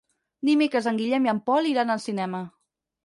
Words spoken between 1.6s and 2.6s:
iran al cinema.